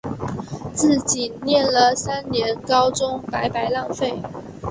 [0.73, 4.19] 自己念了三年高中白白浪费